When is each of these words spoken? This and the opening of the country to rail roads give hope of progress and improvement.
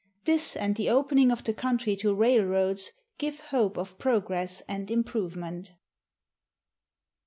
This 0.25 0.55
and 0.55 0.75
the 0.75 0.89
opening 0.89 1.29
of 1.31 1.43
the 1.43 1.53
country 1.53 1.95
to 1.97 2.15
rail 2.15 2.43
roads 2.43 2.91
give 3.19 3.39
hope 3.39 3.77
of 3.77 3.99
progress 3.99 4.61
and 4.67 4.89
improvement. 4.89 5.73